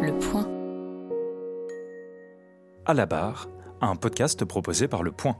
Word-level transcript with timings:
Le 0.00 0.16
Point. 0.18 0.46
À 2.86 2.94
la 2.94 3.06
barre, 3.06 3.48
un 3.80 3.96
podcast 3.96 4.44
proposé 4.44 4.86
par 4.86 5.02
Le 5.02 5.10
Point. 5.10 5.36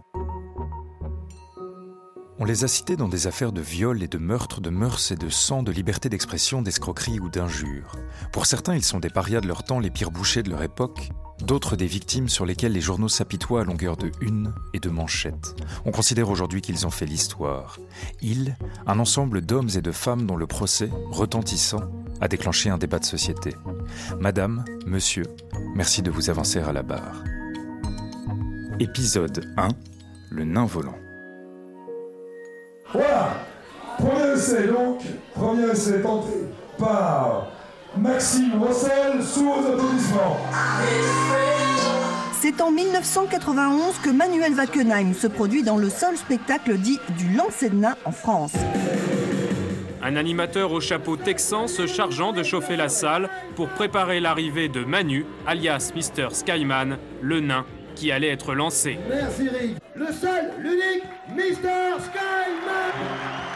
On 2.39 2.45
les 2.45 2.65
a 2.65 2.69
cités 2.69 2.97
dans 2.97 3.09
des 3.09 3.27
affaires 3.27 3.53
de 3.53 3.61
viol 3.61 4.03
et 4.03 4.09
de 4.09 4.19
meurtre, 4.19 4.61
de 4.61 4.71
mœurs 4.71 5.13
et 5.13 5.17
de 5.17 5.29
sang, 5.29 5.63
de 5.63 5.73
liberté 5.73 6.09
d'expression, 6.09 6.61
d'escroquerie 6.63 7.21
ou 7.21 7.29
d'injures. 7.29 7.93
Pour 8.33 8.47
certains, 8.47 8.75
ils 8.75 8.85
sont 8.85 9.01
des 9.01 9.11
parias 9.11 9.41
de 9.41 9.49
leur 9.49 9.63
temps, 9.63 9.79
les 9.79 9.91
pires 9.91 10.11
bouchers 10.11 10.43
de 10.43 10.51
leur 10.51 10.63
époque, 10.63 11.11
d'autres 11.43 11.77
des 11.77 11.87
victimes 11.87 12.29
sur 12.29 12.47
lesquelles 12.47 12.73
les 12.73 12.81
journaux 12.81 13.09
s'apitoient 13.09 13.63
à 13.63 13.65
longueur 13.65 13.97
de 13.97 14.11
une 14.21 14.53
et 14.73 14.81
de 14.81 14.89
manchettes. 14.89 15.55
On 15.85 15.91
considère 15.91 16.31
aujourd'hui 16.31 16.61
qu'ils 16.61 16.87
ont 16.87 16.91
fait 16.91 17.07
l'histoire. 17.07 17.79
Ils, 18.23 18.57
un 18.87 18.99
ensemble 18.99 19.41
d'hommes 19.41 19.71
et 19.77 19.83
de 19.83 19.93
femmes 19.93 20.27
dont 20.27 20.37
le 20.37 20.47
procès, 20.47 20.91
retentissant, 21.11 21.91
a 22.21 22.29
déclenché 22.29 22.71
un 22.71 22.79
débat 22.79 22.99
de 22.99 23.05
société. 23.05 23.55
Madame, 24.21 24.65
monsieur, 24.87 25.25
merci 25.75 26.03
de 26.03 26.11
vous 26.11 26.31
avancer 26.31 26.59
à 26.61 26.73
la 26.73 26.83
barre. 26.83 27.23
Épisode 28.81 29.53
1 29.57 29.69
Le 30.31 30.45
nain 30.45 30.67
volant. 30.67 30.99
Voilà 32.93 33.37
Premier 33.99 34.35
essai 34.35 34.69
donc, 34.69 35.01
premier 35.35 35.71
essai 35.73 36.01
tenté 36.01 36.33
par 36.79 37.49
Maxime 37.97 38.53
Rossel 38.61 39.23
sous 39.23 39.53
applaudissements. 39.53 40.39
C'est 42.41 42.61
en 42.61 42.71
1991 42.71 43.99
que 44.03 44.11
Manuel 44.11 44.55
Wackenheim 44.55 45.15
se 45.15 45.27
produit 45.27 45.63
dans 45.63 45.79
le 45.79 45.89
seul 45.89 46.17
spectacle 46.17 46.77
dit 46.77 47.01
du 47.17 47.35
lancer 47.35 47.71
de 47.71 47.77
nain 47.77 47.97
en 48.05 48.13
France. 48.13 48.53
Un 50.03 50.17
animateur 50.17 50.73
au 50.73 50.81
chapeau 50.81 51.17
texan 51.17 51.67
se 51.67 51.87
chargeant 51.87 52.33
de 52.33 52.43
chauffer 52.43 52.77
la 52.77 52.89
salle 52.89 53.29
pour 53.57 53.69
préparer 53.69 54.21
l'arrivée 54.21 54.69
de 54.69 54.85
Manu, 54.85 55.27
alias 55.47 55.93
Mr. 55.97 56.29
Skyman, 56.33 56.99
le 57.21 57.41
nain 57.41 57.65
qui 57.97 58.13
allait 58.13 58.29
être 58.29 58.55
lancé. 58.55 58.99
Merci 59.09 59.49
Rick. 59.49 59.77
Le 59.97 60.07
seul, 60.13 60.53
l'unique, 60.63 61.05
Mr. 61.35 62.01
Skyman 62.01 63.48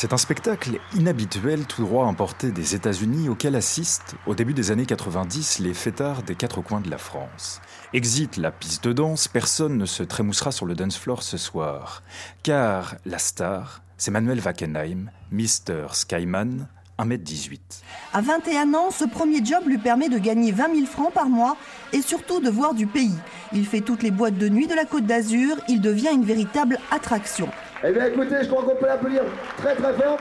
C'est 0.00 0.14
un 0.14 0.16
spectacle 0.16 0.80
inhabituel 0.96 1.66
tout 1.66 1.82
droit 1.82 2.06
importé 2.06 2.52
des 2.52 2.74
États-Unis 2.74 3.28
auquel 3.28 3.54
assistent, 3.54 4.14
au 4.26 4.34
début 4.34 4.54
des 4.54 4.70
années 4.70 4.86
90, 4.86 5.58
les 5.58 5.74
fêtards 5.74 6.22
des 6.22 6.36
quatre 6.36 6.62
coins 6.62 6.80
de 6.80 6.88
la 6.88 6.96
France. 6.96 7.60
Exit 7.92 8.38
la 8.38 8.50
piste 8.50 8.84
de 8.84 8.94
danse, 8.94 9.28
personne 9.28 9.76
ne 9.76 9.84
se 9.84 10.02
trémoussera 10.02 10.52
sur 10.52 10.64
le 10.64 10.74
dance 10.74 10.96
floor 10.96 11.22
ce 11.22 11.36
soir. 11.36 12.02
Car 12.42 12.94
la 13.04 13.18
star, 13.18 13.82
c'est 13.98 14.10
Manuel 14.10 14.40
Wackenheim, 14.40 15.10
Mr. 15.32 15.88
Skyman, 15.92 16.66
1m18. 16.98 17.58
À 18.14 18.22
21 18.22 18.72
ans, 18.72 18.90
ce 18.90 19.04
premier 19.04 19.44
job 19.44 19.64
lui 19.66 19.76
permet 19.76 20.08
de 20.08 20.16
gagner 20.16 20.50
20 20.50 20.76
000 20.76 20.86
francs 20.86 21.12
par 21.12 21.28
mois 21.28 21.58
et 21.92 22.00
surtout 22.00 22.40
de 22.40 22.48
voir 22.48 22.72
du 22.72 22.86
pays. 22.86 23.18
Il 23.52 23.66
fait 23.66 23.82
toutes 23.82 24.02
les 24.02 24.10
boîtes 24.10 24.38
de 24.38 24.48
nuit 24.48 24.66
de 24.66 24.74
la 24.74 24.86
Côte 24.86 25.04
d'Azur, 25.04 25.56
il 25.68 25.82
devient 25.82 26.08
une 26.14 26.24
véritable 26.24 26.78
attraction. 26.90 27.50
Eh 27.82 27.92
bien 27.92 28.06
écoutez, 28.06 28.42
je 28.42 28.48
crois 28.48 28.62
qu'on 28.62 28.76
peut 28.76 28.86
l'applaudir 28.86 29.22
très 29.56 29.74
très 29.74 29.94
fort. 29.94 30.18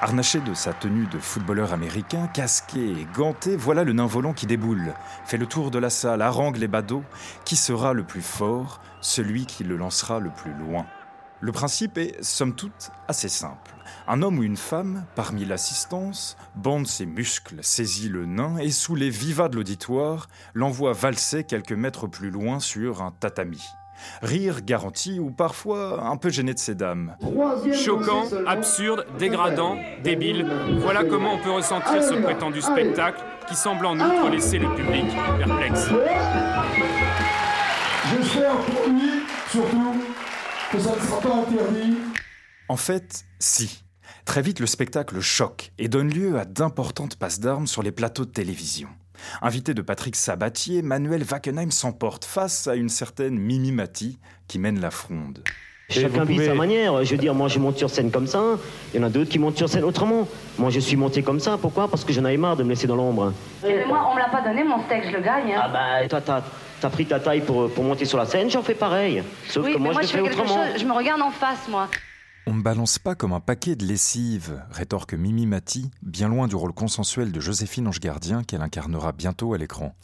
Harnaché 0.00 0.40
de 0.40 0.54
sa 0.54 0.72
tenue 0.72 1.06
de 1.06 1.18
footballeur 1.18 1.74
américain, 1.74 2.26
casqué 2.26 2.80
et 2.80 3.06
ganté, 3.14 3.54
voilà 3.54 3.84
le 3.84 3.92
nain 3.92 4.06
volant 4.06 4.32
qui 4.32 4.46
déboule, 4.46 4.94
fait 5.26 5.36
le 5.36 5.46
tour 5.46 5.70
de 5.70 5.78
la 5.78 5.90
salle, 5.90 6.22
harangue 6.22 6.56
les 6.56 6.68
badauds. 6.68 7.04
Qui 7.44 7.56
sera 7.56 7.92
le 7.92 8.04
plus 8.04 8.22
fort? 8.22 8.80
Celui 9.02 9.44
qui 9.44 9.62
le 9.62 9.76
lancera 9.76 10.20
le 10.20 10.30
plus 10.30 10.54
loin. 10.54 10.86
Le 11.40 11.52
principe 11.52 11.98
est, 11.98 12.22
somme 12.24 12.54
toute, 12.54 12.90
assez 13.08 13.28
simple. 13.28 13.74
Un 14.08 14.22
homme 14.22 14.38
ou 14.38 14.42
une 14.42 14.56
femme, 14.56 15.04
parmi 15.14 15.44
l'assistance, 15.44 16.38
bande 16.54 16.86
ses 16.86 17.04
muscles, 17.04 17.58
saisit 17.60 18.08
le 18.08 18.24
nain 18.24 18.56
et, 18.56 18.70
sous 18.70 18.94
les 18.94 19.10
vivas 19.10 19.48
de 19.48 19.56
l'auditoire, 19.56 20.28
l'envoie 20.54 20.94
valser 20.94 21.44
quelques 21.44 21.72
mètres 21.72 22.06
plus 22.06 22.30
loin 22.30 22.58
sur 22.58 23.02
un 23.02 23.10
tatami. 23.10 23.62
Rire 24.22 24.62
garanti 24.62 25.18
ou 25.18 25.30
parfois 25.30 26.04
un 26.04 26.16
peu 26.16 26.30
gêné 26.30 26.54
de 26.54 26.58
ces 26.58 26.74
dames. 26.74 27.16
Choquant, 27.72 28.24
absurde, 28.46 29.06
dégradant, 29.18 29.76
débile, 30.02 30.46
voilà 30.80 31.04
comment 31.04 31.34
on 31.34 31.38
peut 31.38 31.50
ressentir 31.52 32.02
ce 32.02 32.14
prétendu 32.14 32.60
spectacle 32.60 33.22
qui 33.48 33.54
semble 33.54 33.86
en 33.86 33.94
outre 33.94 34.30
laisser 34.30 34.58
le 34.58 34.74
public 34.74 35.06
perplexe. 35.38 35.88
J'espère 38.10 38.56
pour 38.56 38.92
lui, 38.92 39.10
surtout, 39.50 39.94
que 40.72 40.78
ça 40.78 40.94
ne 40.94 41.00
sera 41.00 41.20
pas 41.20 41.34
interdit. 41.34 41.96
En 42.68 42.76
fait, 42.76 43.24
si. 43.38 43.84
Très 44.24 44.42
vite, 44.42 44.58
le 44.60 44.66
spectacle 44.66 45.20
choque 45.20 45.72
et 45.78 45.88
donne 45.88 46.08
lieu 46.08 46.38
à 46.38 46.44
d'importantes 46.44 47.16
passes 47.16 47.38
d'armes 47.38 47.66
sur 47.66 47.82
les 47.82 47.92
plateaux 47.92 48.24
de 48.24 48.30
télévision. 48.30 48.88
Invité 49.42 49.74
de 49.74 49.82
Patrick 49.82 50.16
Sabatier, 50.16 50.82
Manuel 50.82 51.24
Wackenheim 51.30 51.70
s'emporte 51.70 52.24
face 52.24 52.66
à 52.68 52.74
une 52.74 52.88
certaine 52.88 53.38
Mimi 53.38 53.72
Mati 53.72 54.18
qui 54.48 54.58
mène 54.58 54.80
la 54.80 54.90
fronde. 54.90 55.42
Chacun 55.88 56.24
vit 56.24 56.44
sa 56.44 56.54
manière. 56.54 57.04
Je 57.04 57.12
veux 57.12 57.16
dire, 57.16 57.32
moi 57.32 57.46
je 57.46 57.60
monte 57.60 57.78
sur 57.78 57.88
scène 57.88 58.10
comme 58.10 58.26
ça, 58.26 58.42
il 58.92 59.00
y 59.00 59.02
en 59.04 59.06
a 59.06 59.08
d'autres 59.08 59.30
qui 59.30 59.38
montent 59.38 59.56
sur 59.56 59.68
scène 59.68 59.84
autrement. 59.84 60.26
Moi 60.58 60.70
je 60.70 60.80
suis 60.80 60.96
monté 60.96 61.22
comme 61.22 61.38
ça, 61.38 61.56
pourquoi? 61.60 61.86
Parce 61.88 62.04
que 62.04 62.12
j'en 62.12 62.24
avais 62.24 62.36
marre 62.36 62.56
de 62.56 62.64
me 62.64 62.70
laisser 62.70 62.88
dans 62.88 62.96
l'ombre. 62.96 63.32
Excusez-moi, 63.62 64.08
on 64.10 64.14
me 64.14 64.18
l'a 64.18 64.28
pas 64.28 64.42
donné, 64.42 64.64
mon 64.64 64.82
steak, 64.84 65.04
je 65.06 65.16
le 65.16 65.22
gagne. 65.22 65.54
Ah 65.56 65.66
Hein. 65.66 65.70
bah 66.02 66.08
toi 66.08 66.20
t'as 66.20 66.42
as 66.82 66.90
pris 66.90 67.06
ta 67.06 67.20
taille 67.20 67.40
pour, 67.40 67.70
pour 67.70 67.84
monter 67.84 68.04
sur 68.04 68.18
la 68.18 68.26
scène, 68.26 68.50
j'en 68.50 68.62
fais 68.62 68.74
pareil. 68.74 69.22
Sauf 69.48 69.64
oui, 69.64 69.74
que 69.74 69.78
mais 69.78 69.84
moi, 69.84 69.92
moi 69.94 70.02
je 70.02 70.08
fais 70.08 70.18
fais 70.18 70.24
quelque 70.24 70.40
autrement. 70.40 70.66
chose, 70.72 70.80
je 70.80 70.84
me 70.84 70.92
regarde 70.92 71.22
en 71.22 71.30
face, 71.30 71.68
moi. 71.68 71.88
On 72.48 72.54
ne 72.54 72.62
balance 72.62 73.00
pas 73.00 73.16
comme 73.16 73.32
un 73.32 73.40
paquet 73.40 73.74
de 73.74 73.84
lessive, 73.84 74.62
rétorque 74.70 75.14
Mimi 75.14 75.46
Mati, 75.46 75.90
bien 76.02 76.28
loin 76.28 76.46
du 76.46 76.54
rôle 76.54 76.72
consensuel 76.72 77.32
de 77.32 77.40
Joséphine 77.40 77.88
Ange 77.88 77.98
Gardien 77.98 78.44
qu'elle 78.44 78.62
incarnera 78.62 79.10
bientôt 79.10 79.52
à 79.52 79.58
l'écran. 79.58 79.96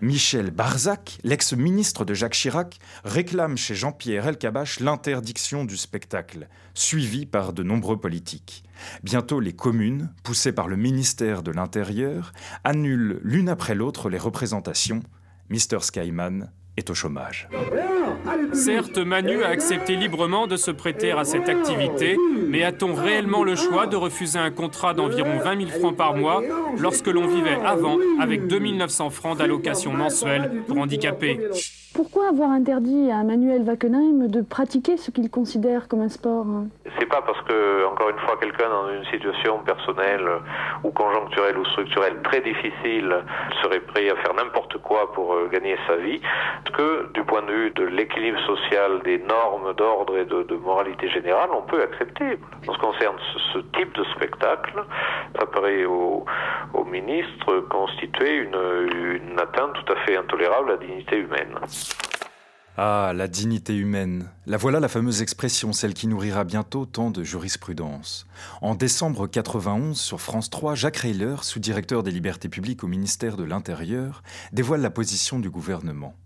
Michel 0.00 0.50
Barzac, 0.50 1.18
l'ex-ministre 1.22 2.04
de 2.04 2.12
Jacques 2.12 2.34
Chirac, 2.34 2.80
réclame 3.04 3.56
chez 3.56 3.76
Jean-Pierre 3.76 4.26
Elkabbach 4.26 4.80
l'interdiction 4.80 5.64
du 5.64 5.76
spectacle, 5.76 6.48
suivi 6.74 7.24
par 7.24 7.52
de 7.52 7.62
nombreux 7.62 8.00
politiques. 8.00 8.64
Bientôt, 9.04 9.38
les 9.38 9.54
communes, 9.54 10.12
poussées 10.24 10.52
par 10.52 10.66
le 10.66 10.76
ministère 10.76 11.44
de 11.44 11.52
l'Intérieur, 11.52 12.32
annulent 12.64 13.20
l'une 13.22 13.48
après 13.48 13.76
l'autre 13.76 14.10
les 14.10 14.18
représentations. 14.18 15.04
Mr. 15.50 15.82
Skyman 15.82 16.50
est 16.76 16.90
au 16.90 16.94
chômage. 16.94 17.48
Certes, 18.52 18.98
Manu 18.98 19.42
a 19.42 19.48
accepté 19.48 19.96
librement 19.96 20.46
de 20.46 20.56
se 20.56 20.70
prêter 20.70 21.12
à 21.12 21.24
cette 21.24 21.48
activité, 21.48 22.16
mais 22.48 22.64
a-t-on 22.64 22.94
réellement 22.94 23.44
le 23.44 23.54
choix 23.54 23.86
de 23.86 23.96
refuser 23.96 24.38
un 24.38 24.50
contrat 24.50 24.94
d'environ 24.94 25.38
20 25.38 25.66
000 25.68 25.78
francs 25.78 25.96
par 25.96 26.14
mois 26.16 26.42
lorsque 26.78 27.06
l'on 27.06 27.26
vivait 27.26 27.58
avant 27.64 27.98
avec 28.20 28.46
2 28.46 28.58
900 28.58 29.10
francs 29.10 29.38
d'allocation 29.38 29.92
mensuelle 29.92 30.62
pour 30.66 30.78
handicapés? 30.78 31.40
Pourquoi 31.94 32.30
avoir 32.30 32.50
interdit 32.50 33.12
à 33.12 33.22
Manuel 33.22 33.62
Wackenheim 33.62 34.26
de 34.26 34.42
pratiquer 34.42 34.96
ce 34.96 35.12
qu'il 35.12 35.30
considère 35.30 35.86
comme 35.86 36.00
un 36.00 36.08
sport 36.08 36.44
C'est 36.98 37.08
pas 37.08 37.22
parce 37.22 37.40
que, 37.42 37.86
encore 37.86 38.08
une 38.10 38.18
fois, 38.18 38.36
quelqu'un 38.40 38.68
dans 38.68 38.90
une 38.90 39.04
situation 39.04 39.60
personnelle 39.60 40.28
ou 40.82 40.90
conjoncturelle 40.90 41.56
ou 41.56 41.64
structurelle 41.66 42.20
très 42.24 42.40
difficile 42.40 43.14
serait 43.62 43.78
prêt 43.78 44.10
à 44.10 44.16
faire 44.16 44.34
n'importe 44.34 44.78
quoi 44.78 45.12
pour 45.12 45.34
euh, 45.34 45.48
gagner 45.52 45.76
sa 45.86 45.94
vie, 45.94 46.20
que 46.76 47.12
du 47.14 47.22
point 47.22 47.42
de 47.42 47.52
vue 47.52 47.70
de 47.70 47.84
l'équilibre 47.84 48.40
social, 48.40 49.00
des 49.04 49.18
normes 49.18 49.72
d'ordre 49.74 50.18
et 50.18 50.24
de, 50.24 50.56
moralité 50.56 51.08
générale, 51.10 51.50
on 51.56 51.62
peut 51.62 51.80
accepter. 51.80 52.40
En 52.66 52.72
ce 52.72 52.78
qui 52.78 52.84
concerne 52.84 53.16
ce, 53.52 53.58
type 53.78 53.94
de 53.94 54.04
spectacle, 54.16 54.82
ça 55.38 55.46
paraît 55.46 55.84
au, 55.84 56.24
au 56.72 56.84
ministre 56.84 57.60
constituer 57.70 58.38
une, 58.38 59.20
une 59.22 59.38
atteinte 59.38 59.74
tout 59.74 59.92
à 59.92 59.96
fait 60.04 60.16
intolérable 60.16 60.70
à 60.70 60.72
la 60.72 60.78
dignité 60.78 61.18
humaine. 61.18 61.54
Ah, 62.76 63.12
la 63.14 63.28
dignité 63.28 63.76
humaine. 63.76 64.28
La 64.46 64.56
voilà 64.56 64.80
la 64.80 64.88
fameuse 64.88 65.22
expression, 65.22 65.72
celle 65.72 65.94
qui 65.94 66.08
nourrira 66.08 66.42
bientôt 66.42 66.86
tant 66.86 67.12
de 67.12 67.22
jurisprudence. 67.22 68.26
En 68.62 68.74
décembre 68.74 69.28
91, 69.28 69.96
sur 69.96 70.20
France 70.20 70.50
3, 70.50 70.74
Jacques 70.74 70.96
Reyler, 70.96 71.36
sous-directeur 71.42 72.02
des 72.02 72.10
libertés 72.10 72.48
publiques 72.48 72.82
au 72.82 72.88
ministère 72.88 73.36
de 73.36 73.44
l'Intérieur, 73.44 74.24
dévoile 74.52 74.80
la 74.80 74.90
position 74.90 75.38
du 75.38 75.50
gouvernement. 75.50 76.16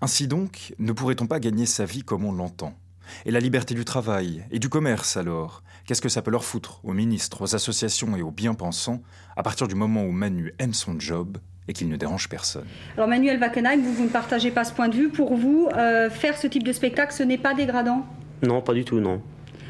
Ainsi 0.00 0.28
donc, 0.28 0.76
ne 0.78 0.92
pourrait-on 0.92 1.26
pas 1.26 1.40
gagner 1.40 1.66
sa 1.66 1.86
vie 1.86 2.04
comme 2.04 2.24
on 2.24 2.32
l'entend? 2.32 2.78
Et 3.24 3.32
la 3.32 3.40
liberté 3.40 3.74
du 3.74 3.84
travail 3.84 4.44
Et 4.52 4.60
du 4.60 4.68
commerce 4.68 5.16
alors? 5.16 5.64
Qu'est-ce 5.86 6.02
que 6.02 6.08
ça 6.08 6.22
peut 6.22 6.30
leur 6.30 6.44
foutre 6.44 6.84
aux 6.84 6.92
ministres, 6.92 7.42
aux 7.42 7.56
associations 7.56 8.16
et 8.16 8.22
aux 8.22 8.30
bien-pensants 8.30 9.02
à 9.36 9.42
partir 9.42 9.66
du 9.66 9.74
moment 9.74 10.04
où 10.04 10.12
Manu 10.12 10.54
aime 10.60 10.74
son 10.74 11.00
job? 11.00 11.38
Et 11.68 11.72
qu'il 11.72 11.88
ne 11.88 11.96
dérange 11.96 12.28
personne 12.28 12.64
Alors 12.96 13.08
Manuel 13.08 13.40
Wackenheim, 13.40 13.80
vous, 13.80 13.92
vous 13.92 14.04
ne 14.04 14.08
partagez 14.08 14.50
pas 14.50 14.64
ce 14.64 14.72
point 14.72 14.88
de 14.88 14.94
vue. 14.94 15.08
Pour 15.08 15.34
vous, 15.34 15.68
euh, 15.76 16.08
faire 16.10 16.36
ce 16.36 16.46
type 16.46 16.62
de 16.62 16.72
spectacle, 16.72 17.12
ce 17.12 17.22
n'est 17.22 17.38
pas 17.38 17.54
dégradant? 17.54 18.06
Non, 18.42 18.60
pas 18.60 18.74
du 18.74 18.84
tout, 18.84 19.00
non. 19.00 19.20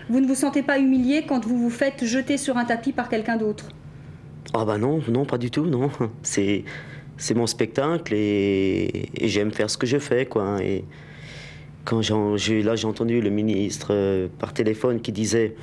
Vous 0.09 0.21
ne 0.21 0.27
vous 0.27 0.35
sentez 0.35 0.63
pas 0.63 0.79
humilié 0.79 1.25
quand 1.27 1.45
vous 1.47 1.59
vous 1.59 1.71
faites 1.71 2.05
jeter 2.05 2.37
sur 2.37 2.57
un 2.59 2.65
tapis 2.65 2.93
par 2.93 3.09
quelqu'un 3.09 3.37
d'autre? 3.37 3.69
Ah 4.55 4.65
bah 4.65 4.79
non, 4.79 5.01
non, 5.09 5.25
pas 5.25 5.39
du 5.39 5.51
tout, 5.51 5.67
non. 5.67 5.91
C'est 6.23 6.65
c'est 7.19 7.33
mon 7.35 7.47
spectacle 7.47 8.13
et, 8.15 9.09
et 9.17 9.29
j'aime 9.29 9.51
faire 9.51 9.71
ce 9.71 9.79
que 9.79 9.87
je 9.87 9.99
fais, 9.99 10.27
quoi. 10.27 10.59
Et 10.63 10.85
quand 11.87 12.03
j'en- 12.03 12.37
j'ai 12.37 12.63
là 12.63 12.77
j'ai 12.77 12.87
entendu 12.87 13.23
le 13.23 13.31
ministre 13.31 13.89
euh, 13.93 14.29
par 14.39 14.53
téléphone 14.53 15.01
qui 15.01 15.13
disait 15.13 15.57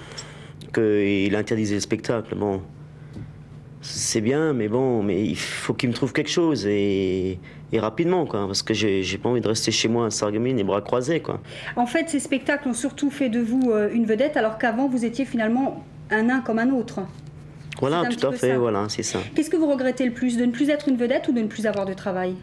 qu'il 0.73 1.35
interdisait 1.35 1.75
le 1.75 1.81
spectacle, 1.81 2.33
bon, 2.35 2.61
c'est 3.83 4.21
bien, 4.21 4.53
mais 4.53 4.69
bon, 4.69 5.03
mais 5.03 5.25
il 5.25 5.37
faut 5.37 5.73
qu'il 5.73 5.89
me 5.89 5.93
trouve 5.93 6.13
quelque 6.13 6.29
chose 6.29 6.65
et, 6.65 7.37
rapidement, 7.73 8.25
quoi, 8.25 8.45
parce 8.47 8.63
que 8.63 8.73
j'ai, 8.73 9.03
j'ai 9.03 9.17
pas 9.17 9.27
envie 9.27 9.41
de 9.41 9.47
rester 9.47 9.71
chez 9.71 9.89
moi 9.89 10.05
à 10.05 10.09
Sarreguemines 10.09 10.55
les 10.55 10.63
bras 10.63 10.81
croisés, 10.81 11.19
quoi. 11.19 11.41
En 11.75 11.85
fait, 11.85 12.09
ces 12.09 12.19
spectacles 12.19 12.69
ont 12.69 12.73
surtout 12.73 13.09
fait 13.09 13.29
de 13.29 13.41
vous 13.41 13.71
euh, 13.71 13.89
une 13.93 14.05
vedette, 14.05 14.37
alors 14.37 14.57
qu'avant 14.57 14.87
vous 14.87 15.03
étiez 15.03 15.25
finalement 15.25 15.83
un 16.09 16.23
nain 16.23 16.39
comme 16.39 16.59
un 16.59 16.69
autre. 16.69 17.01
Voilà, 17.81 18.03
tout 18.05 18.25
à 18.25 18.31
fait, 18.31 18.55
voilà, 18.55 18.87
c'est 18.87 19.03
ça. 19.03 19.19
Qu'est-ce 19.35 19.49
que 19.49 19.57
vous 19.57 19.69
regrettez 19.69 20.05
le 20.05 20.13
plus, 20.13 20.37
de 20.37 20.45
ne 20.45 20.51
plus 20.51 20.69
être 20.69 20.87
une 20.87 20.95
vedette 20.95 21.27
ou 21.27 21.33
de 21.33 21.41
ne 21.41 21.47
plus 21.47 21.65
avoir 21.65 21.85
de 21.85 21.93
travail? 21.93 22.35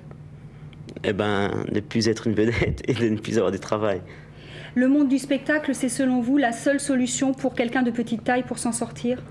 Eh 1.05 1.15
ben, 1.15 1.65
de 1.69 1.77
ne 1.77 1.81
plus 1.81 2.09
être 2.09 2.27
une 2.27 2.35
vedette 2.35 2.83
et 2.87 2.93
de 2.93 3.09
ne 3.09 3.17
plus 3.17 3.39
avoir 3.39 3.51
de 3.51 3.57
travail. 3.57 4.03
Le 4.75 4.89
monde 4.89 5.09
du 5.09 5.19
spectacle, 5.19 5.75
c'est 5.75 5.89
selon 5.89 6.21
vous 6.21 6.37
la 6.37 6.53
seule 6.53 6.81
solution 6.81 7.33
pour 7.33 7.55
quelqu'un 7.55 7.83
de 7.83 7.91
petite 7.91 8.25
taille 8.25 8.43
pour 8.43 8.59
s'en 8.59 8.73
sortir? 8.73 9.23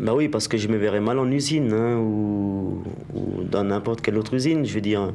Bah 0.00 0.14
oui, 0.14 0.28
parce 0.28 0.48
que 0.48 0.56
je 0.56 0.68
me 0.68 0.76
verrais 0.76 1.00
mal 1.00 1.18
en 1.18 1.30
usine 1.30 1.72
hein, 1.72 1.98
ou, 1.98 2.82
dans 3.44 3.64
n'importe 3.64 4.00
quelle 4.00 4.18
autre 4.18 4.34
usine. 4.34 4.64
Je 4.64 4.74
veux 4.74 4.80
dire, 4.80 5.12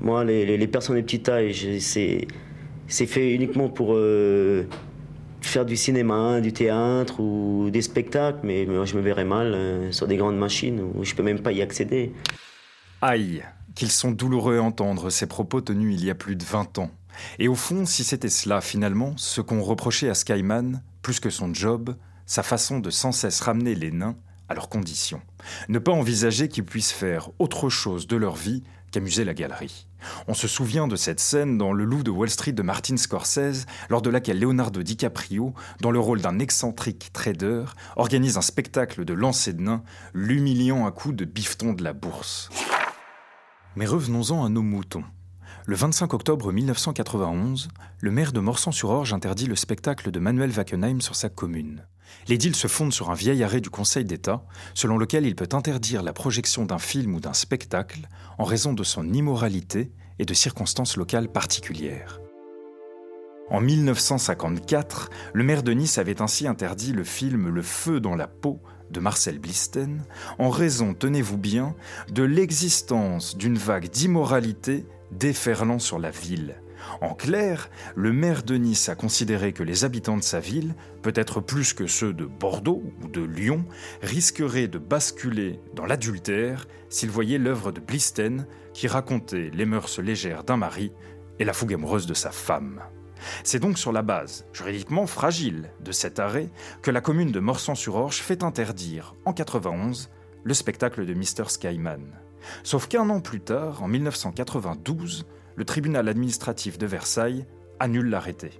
moi, 0.00 0.24
les, 0.24 0.66
personnes 0.68 0.96
de 0.96 1.00
petite 1.00 1.24
taille, 1.24 1.80
c'est, 1.80 2.26
fait 2.88 3.32
uniquement 3.32 3.68
pour 3.68 3.94
euh, 3.94 4.64
faire 5.40 5.64
du 5.64 5.76
cinéma, 5.76 6.40
du 6.40 6.52
théâtre 6.52 7.20
ou 7.20 7.70
des 7.70 7.82
spectacles, 7.82 8.40
mais 8.44 8.66
moi, 8.66 8.84
je 8.84 8.96
me 8.96 9.00
verrais 9.00 9.24
mal 9.24 9.52
euh, 9.54 9.92
sur 9.92 10.06
des 10.06 10.16
grandes 10.16 10.38
machines 10.38 10.80
où 10.80 11.04
je 11.04 11.14
peux 11.14 11.22
même 11.22 11.40
pas 11.40 11.52
y 11.52 11.62
accéder. 11.62 12.12
Aïe, 13.02 13.42
qu'ils 13.74 13.90
sont 13.90 14.12
douloureux 14.12 14.58
à 14.58 14.62
entendre 14.62 15.10
ces 15.10 15.26
propos 15.26 15.60
tenus 15.60 15.96
il 15.98 16.04
y 16.04 16.10
a 16.10 16.14
plus 16.14 16.36
de 16.36 16.44
20 16.44 16.78
ans. 16.78 16.90
Et 17.38 17.48
au 17.48 17.54
fond, 17.54 17.84
si 17.86 18.04
c'était 18.04 18.28
cela, 18.28 18.60
finalement, 18.60 19.14
ce 19.16 19.40
qu'on 19.40 19.62
reprochait 19.62 20.08
à 20.08 20.14
Skyman, 20.14 20.82
plus 21.02 21.20
que 21.20 21.30
son 21.30 21.52
job, 21.52 21.94
sa 22.26 22.42
façon 22.42 22.78
de 22.78 22.90
sans 22.90 23.12
cesse 23.12 23.40
ramener 23.40 23.74
les 23.74 23.90
nains 23.90 24.16
à 24.48 24.54
leurs 24.54 24.68
conditions. 24.68 25.22
Ne 25.68 25.78
pas 25.78 25.92
envisager 25.92 26.48
qu'ils 26.48 26.64
puissent 26.64 26.92
faire 26.92 27.30
autre 27.38 27.68
chose 27.68 28.06
de 28.06 28.16
leur 28.16 28.36
vie 28.36 28.62
qu'amuser 28.90 29.24
la 29.24 29.34
galerie. 29.34 29.86
On 30.28 30.34
se 30.34 30.46
souvient 30.46 30.86
de 30.86 30.96
cette 30.96 31.18
scène 31.18 31.58
dans 31.58 31.72
Le 31.72 31.84
Loup 31.84 32.02
de 32.02 32.10
Wall 32.10 32.30
Street 32.30 32.52
de 32.52 32.62
Martin 32.62 32.96
Scorsese, 32.96 33.66
lors 33.88 34.02
de 34.02 34.10
laquelle 34.10 34.38
Leonardo 34.38 34.82
DiCaprio, 34.82 35.54
dans 35.80 35.90
le 35.90 35.98
rôle 35.98 36.20
d'un 36.20 36.38
excentrique 36.38 37.10
trader, 37.12 37.64
organise 37.96 38.36
un 38.36 38.42
spectacle 38.42 39.04
de 39.04 39.14
lancer 39.14 39.52
de 39.52 39.62
nains, 39.62 39.82
l'humiliant 40.12 40.86
à 40.86 40.92
coups 40.92 41.16
de 41.16 41.24
bifton 41.24 41.72
de 41.72 41.82
la 41.82 41.92
bourse. 41.92 42.50
Mais 43.76 43.86
revenons-en 43.86 44.44
à 44.44 44.48
nos 44.48 44.62
moutons. 44.62 45.04
Le 45.66 45.76
25 45.76 46.12
octobre 46.12 46.52
1991, 46.52 47.68
le 48.00 48.10
maire 48.10 48.32
de 48.32 48.40
Morsan-sur-Orge 48.40 49.14
interdit 49.14 49.46
le 49.46 49.56
spectacle 49.56 50.10
de 50.10 50.18
Manuel 50.18 50.50
Wackenheim 50.54 51.00
sur 51.00 51.16
sa 51.16 51.30
commune. 51.30 51.86
L'édile 52.28 52.54
se 52.54 52.68
fonde 52.68 52.92
sur 52.92 53.10
un 53.10 53.14
vieil 53.14 53.42
arrêt 53.42 53.62
du 53.62 53.70
Conseil 53.70 54.04
d'État, 54.04 54.44
selon 54.74 54.98
lequel 54.98 55.24
il 55.24 55.34
peut 55.34 55.48
interdire 55.52 56.02
la 56.02 56.12
projection 56.12 56.66
d'un 56.66 56.78
film 56.78 57.14
ou 57.14 57.20
d'un 57.20 57.32
spectacle 57.32 58.08
en 58.36 58.44
raison 58.44 58.74
de 58.74 58.84
son 58.84 59.10
immoralité 59.10 59.90
et 60.18 60.26
de 60.26 60.34
circonstances 60.34 60.98
locales 60.98 61.32
particulières. 61.32 62.20
En 63.48 63.62
1954, 63.62 65.08
le 65.32 65.44
maire 65.44 65.62
de 65.62 65.72
Nice 65.72 65.96
avait 65.96 66.20
ainsi 66.20 66.46
interdit 66.46 66.92
le 66.92 67.04
film 67.04 67.48
Le 67.48 67.62
feu 67.62 68.00
dans 68.00 68.16
la 68.16 68.26
peau 68.26 68.60
de 68.90 69.00
Marcel 69.00 69.38
Blisten 69.38 70.04
en 70.38 70.50
raison, 70.50 70.92
tenez-vous 70.92 71.38
bien, 71.38 71.74
de 72.10 72.22
l'existence 72.22 73.34
d'une 73.34 73.56
vague 73.56 73.88
d'immoralité 73.88 74.84
déferlant 75.10 75.78
sur 75.78 75.98
la 75.98 76.10
ville. 76.10 76.56
En 77.00 77.14
clair, 77.14 77.70
le 77.94 78.12
maire 78.12 78.42
de 78.42 78.56
Nice 78.56 78.88
a 78.88 78.94
considéré 78.94 79.52
que 79.52 79.62
les 79.62 79.84
habitants 79.84 80.16
de 80.16 80.22
sa 80.22 80.40
ville, 80.40 80.74
peut-être 81.02 81.40
plus 81.40 81.72
que 81.72 81.86
ceux 81.86 82.12
de 82.12 82.26
Bordeaux 82.26 82.82
ou 83.02 83.08
de 83.08 83.22
Lyon, 83.22 83.64
risqueraient 84.02 84.68
de 84.68 84.78
basculer 84.78 85.60
dans 85.74 85.86
l'adultère 85.86 86.66
s'ils 86.88 87.10
voyaient 87.10 87.38
l'œuvre 87.38 87.72
de 87.72 87.80
Blisten 87.80 88.46
qui 88.72 88.86
racontait 88.86 89.50
les 89.52 89.64
mœurs 89.64 89.98
légères 89.98 90.44
d'un 90.44 90.56
mari 90.56 90.92
et 91.38 91.44
la 91.44 91.52
fougue 91.52 91.74
amoureuse 91.74 92.06
de 92.06 92.14
sa 92.14 92.30
femme. 92.30 92.82
C'est 93.42 93.60
donc 93.60 93.78
sur 93.78 93.92
la 93.92 94.02
base, 94.02 94.46
juridiquement 94.52 95.06
fragile, 95.06 95.70
de 95.80 95.92
cet 95.92 96.18
arrêt 96.18 96.50
que 96.82 96.90
la 96.90 97.00
commune 97.00 97.32
de 97.32 97.40
Morsan-sur-Orge 97.40 98.18
fait 98.18 98.42
interdire, 98.42 99.14
en 99.24 99.32
91, 99.32 100.10
le 100.42 100.54
spectacle 100.54 101.06
de 101.06 101.14
Mr. 101.14 101.48
Skyman. 101.48 102.23
Sauf 102.62 102.88
qu'un 102.88 103.08
an 103.10 103.20
plus 103.20 103.40
tard, 103.40 103.82
en 103.82 103.88
1992, 103.88 105.26
le 105.56 105.64
tribunal 105.64 106.08
administratif 106.08 106.78
de 106.78 106.86
Versailles 106.86 107.46
annule 107.80 108.10
l'arrêté. 108.10 108.50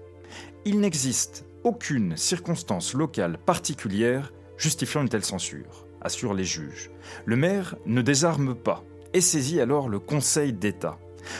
Il 0.65 0.81
n'existe 0.81 1.45
aucune 1.65 2.17
circonstance 2.17 2.95
locale 2.95 3.39
particulière 3.39 4.33
justifiant 4.57 5.03
une 5.03 5.09
telle 5.09 5.25
censure, 5.25 5.87
assurent 6.01 6.35
les 6.35 6.45
juges. 6.45 6.91
Le 7.25 7.37
maire 7.37 7.77
ne 7.87 8.03
désarme 8.03 8.55
pas 8.55 8.85
et 9.13 9.21
saisit 9.21 9.61
alors 9.61 9.89
le 9.89 9.99
Conseil 9.99 10.53
d'État. 10.53 10.99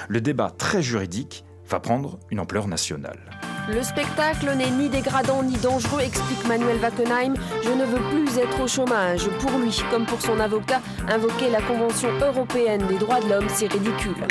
Le 0.09 0.21
débat 0.21 0.51
très 0.51 0.83
juridique 0.83 1.45
va 1.69 1.81
prendre 1.81 2.19
une 2.31 2.41
ampleur 2.41 2.69
nationale. 2.69 3.54
Le 3.67 3.83
spectacle 3.83 4.55
n'est 4.57 4.71
ni 4.71 4.91
dégradant 4.91 5.43
ni 5.43 5.57
dangereux, 5.57 6.03
explique 6.03 6.47
Manuel 6.47 6.79
Wackenheim. 6.81 7.35
Je 7.63 7.71
ne 7.71 7.87
veux 7.87 8.03
plus 8.11 8.39
être 8.39 8.61
au 8.61 8.69
chômage. 8.69 9.27
Pour 9.41 9.59
lui, 9.59 9.75
comme 9.91 10.05
pour 10.05 10.21
son 10.21 10.39
avocat, 10.39 10.83
invoquer 11.09 11.49
la 11.49 11.63
Convention 11.63 12.11
européenne 12.21 12.87
des 12.89 12.99
droits 12.99 13.21
de 13.21 13.29
l'homme, 13.31 13.49
c'est 13.49 13.73
ridicule. 13.73 14.27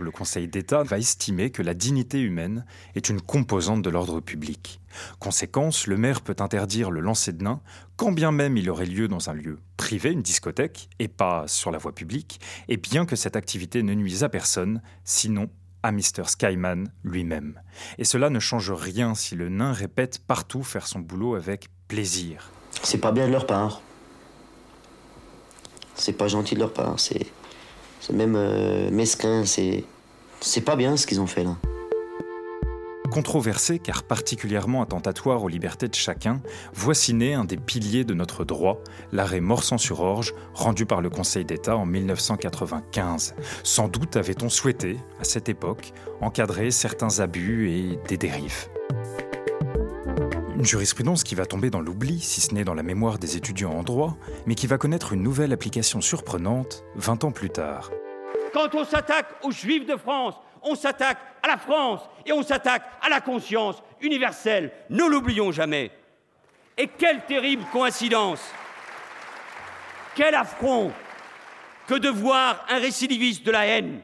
Le 0.00 0.10
Conseil 0.10 0.48
d'État 0.48 0.82
va 0.82 0.98
estimer 0.98 1.50
que 1.50 1.62
la 1.62 1.74
dignité 1.74 2.20
humaine 2.20 2.64
est 2.96 3.08
une 3.08 3.20
composante 3.20 3.82
de 3.82 3.90
l'ordre 3.90 4.20
public. 4.20 4.80
Conséquence, 5.20 5.86
le 5.86 5.96
maire 5.96 6.22
peut 6.22 6.36
interdire 6.40 6.90
le 6.90 7.00
lancer 7.00 7.32
de 7.32 7.44
nains, 7.44 7.60
quand 7.96 8.10
bien 8.10 8.32
même 8.32 8.56
il 8.56 8.70
aurait 8.70 8.86
lieu 8.86 9.06
dans 9.06 9.30
un 9.30 9.34
lieu 9.34 9.58
privé, 9.76 10.10
une 10.10 10.22
discothèque, 10.22 10.88
et 10.98 11.08
pas 11.08 11.44
sur 11.46 11.70
la 11.70 11.78
voie 11.78 11.94
publique, 11.94 12.40
et 12.68 12.76
bien 12.76 13.06
que 13.06 13.14
cette 13.14 13.36
activité 13.36 13.84
ne 13.84 13.94
nuise 13.94 14.24
à 14.24 14.28
personne, 14.28 14.82
sinon 15.04 15.48
à 15.82 15.92
Mr. 15.92 16.24
Skyman 16.26 16.90
lui-même. 17.04 17.60
Et 17.98 18.04
cela 18.04 18.30
ne 18.30 18.38
change 18.38 18.70
rien 18.70 19.14
si 19.14 19.34
le 19.34 19.48
nain 19.48 19.72
répète 19.72 20.18
partout 20.26 20.62
faire 20.62 20.86
son 20.86 21.00
boulot 21.00 21.34
avec 21.34 21.68
plaisir. 21.88 22.50
C'est 22.82 22.98
pas 22.98 23.12
bien 23.12 23.26
de 23.26 23.32
leur 23.32 23.46
part. 23.46 23.80
C'est 25.94 26.12
pas 26.12 26.28
gentil 26.28 26.54
de 26.54 26.60
leur 26.60 26.72
part. 26.72 26.98
C'est, 26.98 27.26
même 28.12 28.36
euh, 28.36 28.90
mesquin. 28.90 29.44
C'est, 29.44 29.84
pas 30.64 30.76
bien 30.76 30.96
ce 30.96 31.06
qu'ils 31.06 31.20
ont 31.20 31.26
fait 31.26 31.44
là. 31.44 31.56
Controversé 33.10 33.78
car 33.78 34.02
particulièrement 34.02 34.82
attentatoire 34.82 35.42
aux 35.42 35.48
libertés 35.48 35.88
de 35.88 35.94
chacun, 35.94 36.42
voici 36.74 37.14
né 37.14 37.32
un 37.32 37.44
des 37.44 37.56
piliers 37.56 38.04
de 38.04 38.12
notre 38.12 38.44
droit, 38.44 38.82
l'arrêt 39.12 39.40
Morsan-sur-Orge, 39.40 40.34
rendu 40.52 40.84
par 40.84 41.00
le 41.00 41.08
Conseil 41.08 41.44
d'État 41.46 41.76
en 41.76 41.86
1995. 41.86 43.34
Sans 43.64 43.88
doute 43.88 44.16
avait-on 44.16 44.50
souhaité, 44.50 44.98
à 45.20 45.24
cette 45.24 45.48
époque, 45.48 45.92
encadrer 46.20 46.70
certains 46.70 47.20
abus 47.20 47.70
et 47.70 47.98
des 48.08 48.18
dérives. 48.18 48.68
Une 50.56 50.64
jurisprudence 50.64 51.24
qui 51.24 51.34
va 51.34 51.46
tomber 51.46 51.70
dans 51.70 51.80
l'oubli, 51.80 52.20
si 52.20 52.40
ce 52.42 52.52
n'est 52.52 52.64
dans 52.64 52.74
la 52.74 52.82
mémoire 52.82 53.18
des 53.18 53.36
étudiants 53.36 53.72
en 53.72 53.84
droit, 53.84 54.16
mais 54.46 54.54
qui 54.54 54.66
va 54.66 54.76
connaître 54.76 55.14
une 55.14 55.22
nouvelle 55.22 55.52
application 55.52 56.00
surprenante 56.00 56.84
20 56.96 57.24
ans 57.24 57.32
plus 57.32 57.50
tard. 57.50 57.90
Quand 58.52 58.74
on 58.74 58.84
s'attaque 58.84 59.28
aux 59.44 59.52
Juifs 59.52 59.86
de 59.86 59.96
France, 59.96 60.34
on 60.62 60.74
s'attaque 60.74 61.18
la 61.48 61.56
France 61.58 62.02
et 62.24 62.32
on 62.32 62.44
s'attaque 62.44 62.84
à 63.02 63.08
la 63.08 63.20
conscience 63.20 63.82
universelle. 64.00 64.70
Ne 64.90 65.04
l'oublions 65.04 65.50
jamais. 65.50 65.90
Et 66.76 66.86
quelle 66.86 67.24
terrible 67.24 67.64
coïncidence, 67.72 68.40
quel 70.14 70.36
affront 70.36 70.92
que 71.88 71.94
de 71.94 72.08
voir 72.08 72.64
un 72.68 72.78
récidiviste 72.78 73.44
de 73.44 73.50
la 73.50 73.66
haine 73.66 74.00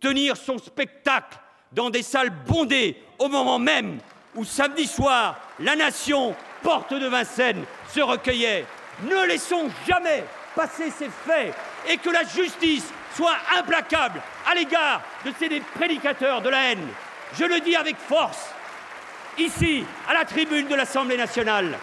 tenir 0.00 0.36
son 0.36 0.58
spectacle 0.58 1.38
dans 1.72 1.88
des 1.88 2.02
salles 2.02 2.32
bondées 2.46 3.02
au 3.18 3.28
moment 3.28 3.58
même 3.58 3.98
où 4.34 4.44
samedi 4.44 4.86
soir, 4.86 5.40
la 5.58 5.74
nation, 5.74 6.34
porte 6.62 6.92
de 6.92 7.06
Vincennes, 7.06 7.64
se 7.88 8.00
recueillait. 8.00 8.66
Ne 9.02 9.26
laissons 9.26 9.68
jamais 9.86 10.24
passer 10.54 10.90
ces 10.90 11.08
faits 11.08 11.54
et 11.88 11.96
que 11.96 12.10
la 12.10 12.24
justice 12.24 12.92
soit 13.14 13.36
implacable 13.56 14.20
à 14.50 14.54
l'égard 14.54 15.02
de 15.24 15.32
ces 15.38 15.60
prédicateurs 15.74 16.40
de 16.42 16.48
la 16.48 16.72
haine. 16.72 16.86
Je 17.38 17.44
le 17.44 17.60
dis 17.60 17.76
avec 17.76 17.96
force, 17.96 18.48
ici, 19.38 19.84
à 20.08 20.14
la 20.14 20.24
tribune 20.24 20.68
de 20.68 20.74
l'Assemblée 20.74 21.16
nationale. 21.16 21.78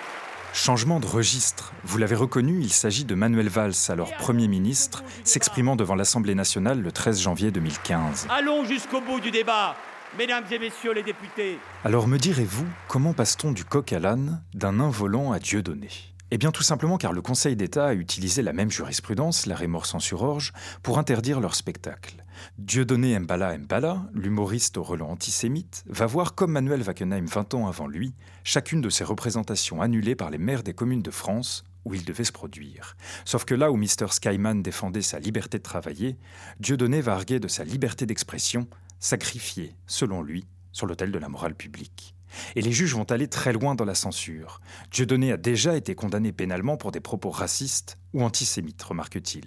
Changement 0.53 0.99
de 0.99 1.05
registre. 1.05 1.73
Vous 1.83 1.97
l'avez 1.97 2.15
reconnu, 2.15 2.61
il 2.61 2.71
s'agit 2.71 3.05
de 3.05 3.13
Manuel 3.13 3.49
Valls, 3.49 3.73
alors 3.89 4.15
Premier 4.15 4.47
ministre, 4.47 5.03
s'exprimant 5.23 5.75
devant 5.75 5.95
l'Assemblée 5.95 6.33
nationale 6.33 6.81
le 6.81 6.91
13 6.91 7.21
janvier 7.21 7.51
2015. 7.51 8.27
Allons 8.29 8.65
jusqu'au 8.65 9.01
bout 9.01 9.19
du 9.19 9.31
débat, 9.31 9.75
mesdames 10.17 10.45
et 10.49 10.57
messieurs 10.57 10.93
les 10.93 11.03
députés. 11.03 11.59
Alors 11.83 12.07
me 12.07 12.17
direz-vous, 12.17 12.65
comment 12.87 13.13
passe-t-on 13.13 13.51
du 13.51 13.65
coq 13.65 13.91
à 13.93 13.99
l'âne, 13.99 14.41
d'un 14.53 14.79
involant 14.79 15.33
à 15.33 15.39
Dieu 15.39 15.61
donné? 15.61 15.89
Eh 16.31 16.37
bien 16.37 16.51
tout 16.51 16.63
simplement 16.63 16.97
car 16.97 17.13
le 17.13 17.21
Conseil 17.21 17.55
d'État 17.55 17.87
a 17.87 17.93
utilisé 17.93 18.41
la 18.41 18.53
même 18.53 18.71
jurisprudence, 18.71 19.45
l'arrêt 19.45 19.69
sur 19.99 20.23
orge 20.23 20.53
pour 20.81 20.97
interdire 20.97 21.39
leur 21.39 21.53
spectacle. 21.53 22.24
Dieudonné 22.57 23.17
Mbala 23.19 23.57
Mbala, 23.57 24.07
l'humoriste 24.13 24.77
au 24.77 24.83
relent 24.83 25.09
antisémite, 25.09 25.83
va 25.87 26.05
voir 26.05 26.35
comme 26.35 26.51
Manuel 26.51 26.81
Wackenheim 26.81 27.25
20 27.25 27.53
ans 27.53 27.67
avant 27.67 27.87
lui, 27.87 28.13
chacune 28.43 28.81
de 28.81 28.89
ses 28.89 29.03
représentations 29.03 29.81
annulées 29.81 30.15
par 30.15 30.31
les 30.31 30.37
maires 30.37 30.63
des 30.63 30.73
communes 30.73 31.01
de 31.01 31.11
France 31.11 31.63
où 31.85 31.93
il 31.93 32.03
devait 32.03 32.23
se 32.23 32.31
produire. 32.31 32.97
Sauf 33.25 33.45
que 33.45 33.53
là 33.53 33.71
où 33.71 33.77
Mr. 33.77 34.07
Skyman 34.09 34.61
défendait 34.63 35.01
sa 35.01 35.19
liberté 35.19 35.59
de 35.59 35.63
travailler, 35.63 36.17
Dieudonné 36.59 37.01
va 37.01 37.13
arguer 37.13 37.39
de 37.39 37.47
sa 37.47 37.63
liberté 37.63 38.05
d'expression, 38.05 38.67
sacrifiée, 38.99 39.75
selon 39.85 40.23
lui, 40.23 40.47
sur 40.71 40.87
l'autel 40.87 41.11
de 41.11 41.19
la 41.19 41.29
morale 41.29 41.55
publique. 41.55 42.14
Et 42.55 42.61
les 42.61 42.71
juges 42.71 42.95
vont 42.95 43.03
aller 43.03 43.27
très 43.27 43.53
loin 43.53 43.75
dans 43.75 43.85
la 43.85 43.95
censure. 43.95 44.61
Dieudonné 44.91 45.31
a 45.31 45.37
déjà 45.37 45.75
été 45.75 45.95
condamné 45.95 46.31
pénalement 46.31 46.77
pour 46.77 46.91
des 46.91 46.99
propos 46.99 47.29
racistes 47.29 47.97
ou 48.13 48.23
antisémites, 48.23 48.81
remarque-t-il. 48.81 49.45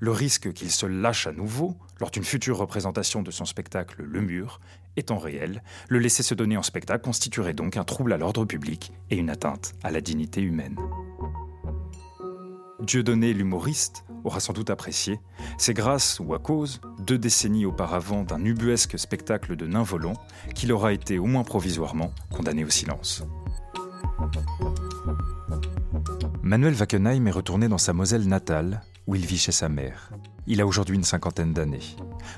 Le 0.00 0.10
risque 0.10 0.52
qu'il 0.52 0.70
se 0.70 0.86
lâche 0.86 1.26
à 1.26 1.32
nouveau, 1.32 1.76
lors 2.00 2.10
d'une 2.10 2.24
future 2.24 2.58
représentation 2.58 3.22
de 3.22 3.30
son 3.30 3.44
spectacle 3.44 4.02
Le 4.02 4.20
Mur, 4.20 4.60
étant 4.96 5.18
réel, 5.18 5.62
le 5.88 5.98
laisser 5.98 6.22
se 6.22 6.34
donner 6.34 6.56
en 6.56 6.62
spectacle 6.62 7.04
constituerait 7.04 7.54
donc 7.54 7.76
un 7.76 7.84
trouble 7.84 8.12
à 8.12 8.16
l'ordre 8.16 8.44
public 8.44 8.92
et 9.10 9.16
une 9.16 9.30
atteinte 9.30 9.74
à 9.82 9.90
la 9.90 10.00
dignité 10.00 10.40
humaine. 10.40 10.76
Dieudonné 12.80 13.32
l'humoriste 13.32 14.04
aura 14.22 14.38
sans 14.38 14.52
doute 14.52 14.70
apprécié, 14.70 15.20
c'est 15.58 15.74
grâce 15.74 16.20
ou 16.20 16.32
à 16.34 16.38
cause, 16.38 16.80
deux 17.00 17.18
décennies 17.18 17.66
auparavant, 17.66 18.22
d'un 18.22 18.44
ubuesque 18.44 18.98
spectacle 18.98 19.56
de 19.56 19.66
nains 19.66 19.82
volants 19.82 20.16
qu'il 20.54 20.72
aura 20.72 20.92
été, 20.92 21.18
au 21.18 21.26
moins 21.26 21.42
provisoirement, 21.42 22.12
condamné 22.30 22.64
au 22.64 22.70
silence. 22.70 23.24
Manuel 26.42 26.74
Wackenheim 26.74 27.26
est 27.26 27.32
retourné 27.32 27.68
dans 27.68 27.78
sa 27.78 27.92
Moselle 27.92 28.28
natale, 28.28 28.82
où 29.06 29.14
il 29.16 29.26
vit 29.26 29.38
chez 29.38 29.52
sa 29.52 29.68
mère. 29.68 30.10
Il 30.50 30.62
a 30.62 30.66
aujourd'hui 30.66 30.96
une 30.96 31.04
cinquantaine 31.04 31.52
d'années. 31.52 31.82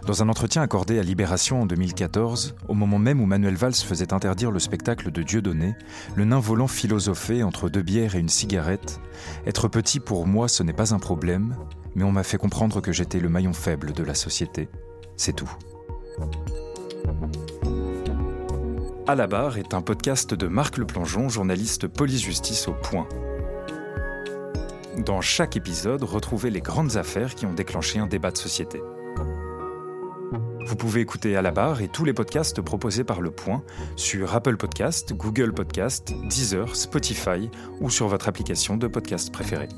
Dans 0.05 0.21
un 0.21 0.29
entretien 0.29 0.63
accordé 0.63 0.99
à 0.99 1.03
Libération 1.05 1.63
en 1.63 1.67
2014, 1.67 2.57
au 2.67 2.75
moment 2.75 2.99
même 2.99 3.21
où 3.21 3.27
Manuel 3.27 3.55
Valls 3.55 3.73
faisait 3.73 4.13
interdire 4.13 4.51
le 4.51 4.59
spectacle 4.59 5.13
de 5.13 5.23
Dieudonné, 5.23 5.77
le 6.17 6.25
nain 6.25 6.41
volant 6.41 6.67
philosophait 6.67 7.45
entre 7.45 7.69
deux 7.69 7.83
bières 7.83 8.17
et 8.17 8.19
une 8.19 8.29
cigarette 8.29 9.01
Être 9.47 9.69
petit 9.69 10.01
pour 10.01 10.27
moi, 10.27 10.49
ce 10.49 10.65
n'est 10.65 10.73
pas 10.73 10.93
un 10.93 10.99
problème, 10.99 11.55
mais 11.95 12.03
on 12.03 12.11
m'a 12.11 12.25
fait 12.25 12.37
comprendre 12.37 12.81
que 12.81 12.93
j'étais 12.93 13.21
le 13.21 13.29
maillon 13.29 13.53
faible 13.53 13.93
de 13.93 14.03
la 14.03 14.15
société. 14.15 14.69
C'est 15.17 15.37
tout. 15.37 15.51
À 19.07 19.15
la 19.15 19.29
barre 19.29 19.57
est 19.57 19.73
un 19.73 19.83
podcast 19.83 20.35
de 20.35 20.49
Marc 20.49 20.79
Le 20.79 20.85
Plongeon, 20.85 21.29
journaliste 21.29 21.87
police-justice 21.87 22.67
au 22.67 22.73
Point. 22.73 23.07
Dans 25.05 25.23
chaque 25.23 25.57
épisode, 25.57 26.03
retrouvez 26.03 26.51
les 26.51 26.61
grandes 26.61 26.99
affaires 26.99 27.35
qui 27.35 27.47
ont 27.47 27.55
déclenché 27.55 27.99
un 27.99 28.07
débat 28.07 28.31
de 28.31 28.37
société. 28.37 28.83
Vous 30.67 30.77
pouvez 30.77 31.01
écouter 31.01 31.37
à 31.37 31.43
la 31.43 31.51
barre 31.53 31.81
et 31.81 31.89
tous 31.89 32.05
les 32.05 32.13
podcasts 32.13 32.61
proposés 32.61 33.03
par 33.03 33.23
Le 33.23 33.31
Point 33.31 33.63
sur 33.97 34.35
Apple 34.35 34.59
Podcast, 34.59 35.15
Google 35.15 35.55
Podcast, 35.55 36.13
Deezer, 36.29 36.77
Spotify 36.77 37.51
ou 37.81 37.89
sur 37.89 38.09
votre 38.09 38.29
application 38.29 38.77
de 38.77 38.87
podcast 38.89 39.33
préférée. 39.33 39.69